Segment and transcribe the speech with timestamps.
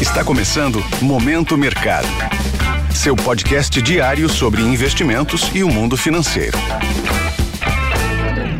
[0.00, 2.06] Está começando Momento Mercado.
[2.94, 6.56] Seu podcast diário sobre investimentos e o mundo financeiro.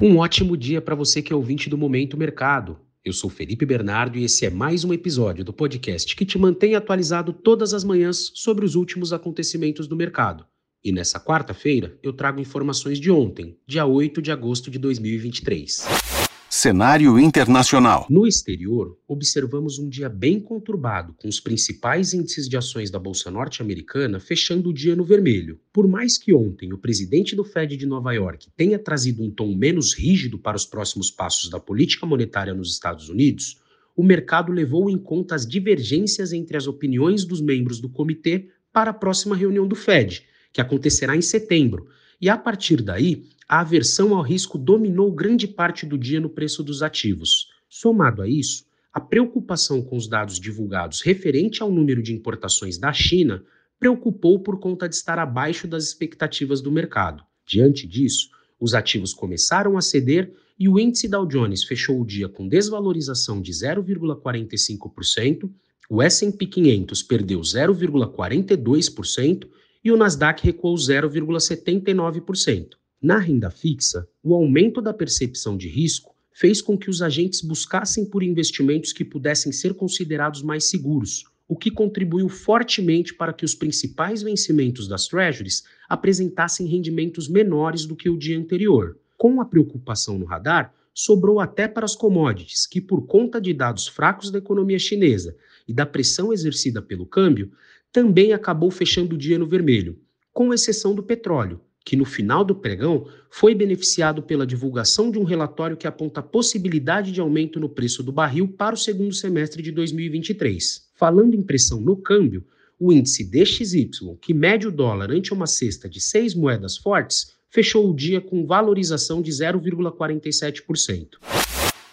[0.00, 2.78] Um ótimo dia para você que é ouvinte do Momento Mercado.
[3.04, 6.76] Eu sou Felipe Bernardo e esse é mais um episódio do podcast que te mantém
[6.76, 10.46] atualizado todas as manhãs sobre os últimos acontecimentos do mercado.
[10.84, 16.13] E nessa quarta-feira eu trago informações de ontem, dia 8 de agosto de 2023.
[16.56, 18.06] Cenário internacional.
[18.08, 23.28] No exterior, observamos um dia bem conturbado, com os principais índices de ações da Bolsa
[23.28, 25.58] Norte-Americana fechando o dia no vermelho.
[25.72, 29.52] Por mais que ontem o presidente do Fed de Nova York tenha trazido um tom
[29.52, 33.60] menos rígido para os próximos passos da política monetária nos Estados Unidos,
[33.96, 38.92] o mercado levou em conta as divergências entre as opiniões dos membros do comitê para
[38.92, 41.88] a próxima reunião do Fed, que acontecerá em setembro.
[42.20, 46.62] E a partir daí, a aversão ao risco dominou grande parte do dia no preço
[46.62, 47.48] dos ativos.
[47.68, 52.92] Somado a isso, a preocupação com os dados divulgados referente ao número de importações da
[52.92, 53.42] China
[53.78, 57.24] preocupou por conta de estar abaixo das expectativas do mercado.
[57.46, 62.28] Diante disso, os ativos começaram a ceder e o índice Dow Jones fechou o dia
[62.28, 65.50] com desvalorização de 0,45%,
[65.90, 69.48] o S&P 500 perdeu 0,42%
[69.84, 72.68] e o Nasdaq recuou 0,79%.
[73.04, 78.06] Na renda fixa, o aumento da percepção de risco fez com que os agentes buscassem
[78.06, 83.54] por investimentos que pudessem ser considerados mais seguros, o que contribuiu fortemente para que os
[83.54, 88.96] principais vencimentos das Treasuries apresentassem rendimentos menores do que o dia anterior.
[89.18, 93.86] Com a preocupação no radar, sobrou até para as commodities, que, por conta de dados
[93.86, 95.36] fracos da economia chinesa
[95.68, 97.52] e da pressão exercida pelo câmbio,
[97.92, 100.00] também acabou fechando o dia no vermelho,
[100.32, 105.24] com exceção do petróleo, que no final do pregão foi beneficiado pela divulgação de um
[105.24, 109.62] relatório que aponta a possibilidade de aumento no preço do barril para o segundo semestre
[109.62, 110.88] de 2023.
[110.94, 112.44] Falando em pressão no câmbio,
[112.80, 113.90] o índice DXY,
[114.20, 118.46] que mede o dólar ante uma cesta de seis moedas fortes, fechou o dia com
[118.46, 121.18] valorização de 0,47%.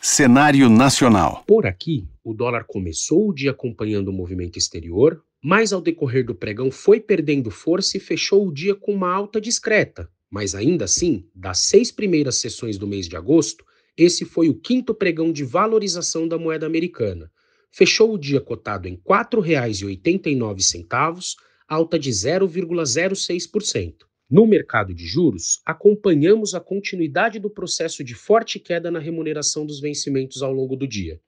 [0.00, 1.44] Cenário nacional.
[1.46, 6.34] Por aqui, o dólar começou o dia acompanhando o movimento exterior, mas ao decorrer do
[6.34, 10.10] pregão foi perdendo força e fechou o dia com uma alta discreta.
[10.30, 13.64] Mas ainda assim, das seis primeiras sessões do mês de agosto,
[13.96, 17.32] esse foi o quinto pregão de valorização da moeda americana.
[17.72, 21.34] Fechou o dia cotado em R$ 4,89,
[21.66, 23.94] alta de 0,06%.
[24.28, 29.80] No mercado de juros, acompanhamos a continuidade do processo de forte queda na remuneração dos
[29.80, 31.18] vencimentos ao longo do dia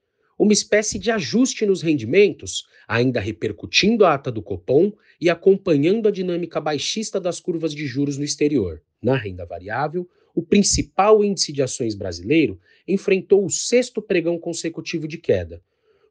[0.42, 6.10] uma espécie de ajuste nos rendimentos, ainda repercutindo a ata do Copom e acompanhando a
[6.10, 8.82] dinâmica baixista das curvas de juros no exterior.
[9.00, 10.04] Na renda variável,
[10.34, 12.58] o principal índice de ações brasileiro
[12.88, 15.62] enfrentou o sexto pregão consecutivo de queda,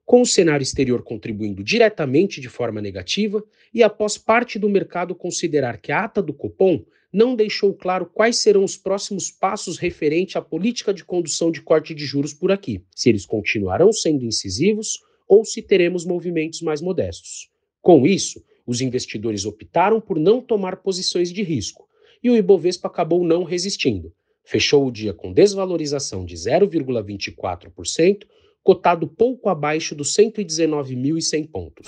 [0.05, 3.43] com o cenário exterior contribuindo diretamente de forma negativa
[3.73, 8.37] e após parte do mercado considerar que a ata do Copom não deixou claro quais
[8.37, 12.83] serão os próximos passos referente à política de condução de corte de juros por aqui,
[12.95, 17.49] se eles continuarão sendo incisivos ou se teremos movimentos mais modestos.
[17.81, 21.87] Com isso, os investidores optaram por não tomar posições de risco
[22.23, 24.13] e o Ibovespa acabou não resistindo.
[24.43, 28.25] Fechou o dia com desvalorização de 0,24%,
[28.63, 31.87] cotado pouco abaixo dos 119.100 pontos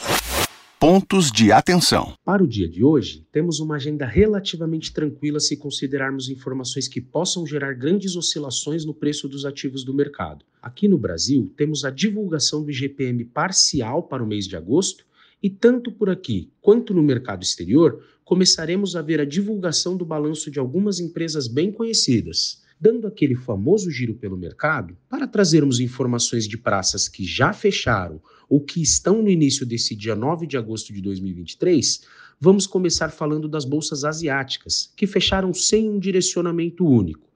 [0.84, 2.14] pontos de atenção.
[2.26, 7.48] Para o dia de hoje, temos uma agenda relativamente tranquila se considerarmos informações que possam
[7.48, 10.44] gerar grandes oscilações no preço dos ativos do mercado.
[10.62, 15.06] Aqui no Brasil, temos a divulgação do IGPM parcial para o mês de agosto
[15.42, 20.52] e tanto por aqui quanto no mercado exterior, começaremos a ver a divulgação do balanço
[20.52, 26.58] de algumas empresas bem conhecidas dando aquele famoso giro pelo mercado para trazermos informações de
[26.58, 31.02] praças que já fecharam ou que estão no início desse dia 9 de agosto de
[31.02, 32.02] 2023,
[32.42, 37.32] vamos começar falando das bolsas asiáticas, que fecharam sem um direcionamento único.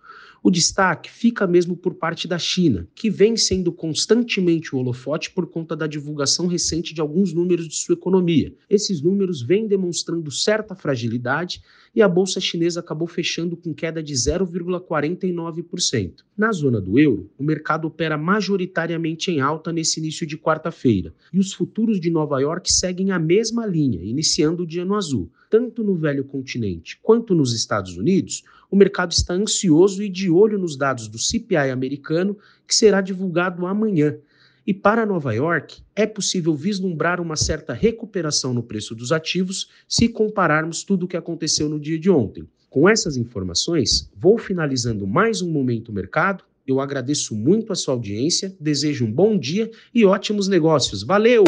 [0.47, 5.47] O destaque fica mesmo por parte da China, que vem sendo constantemente o holofote por
[5.47, 8.55] conta da divulgação recente de alguns números de sua economia.
[8.69, 11.61] Esses números vêm demonstrando certa fragilidade
[11.93, 16.23] e a bolsa chinesa acabou fechando com queda de 0,49%.
[16.37, 21.39] Na zona do euro, o mercado opera majoritariamente em alta nesse início de quarta-feira, e
[21.39, 25.29] os futuros de Nova York seguem a mesma linha, iniciando o dia no azul.
[25.49, 30.57] Tanto no velho continente quanto nos Estados Unidos, o mercado está ansioso e de olho
[30.57, 32.37] nos dados do CPI americano,
[32.67, 34.17] que será divulgado amanhã.
[34.65, 40.09] E para Nova York, é possível vislumbrar uma certa recuperação no preço dos ativos se
[40.09, 42.43] compararmos tudo o que aconteceu no dia de ontem.
[42.69, 46.43] Com essas informações, vou finalizando mais um Momento Mercado.
[46.67, 51.01] Eu agradeço muito a sua audiência, desejo um bom dia e ótimos negócios.
[51.01, 51.45] Valeu!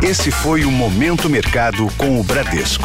[0.00, 2.84] Esse foi o Momento Mercado com o Bradesco.